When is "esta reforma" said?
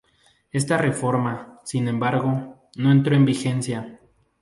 0.51-1.59